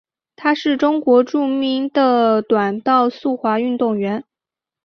[0.35, 4.25] 她是中国著名的短道速滑运动员。